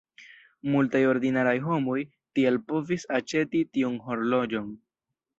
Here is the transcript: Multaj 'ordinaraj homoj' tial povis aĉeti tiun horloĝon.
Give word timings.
Multaj 0.75 1.01
'ordinaraj 1.09 1.53
homoj' 1.65 2.05
tial 2.39 2.57
povis 2.73 3.05
aĉeti 3.17 3.61
tiun 3.77 3.99
horloĝon. 4.07 4.73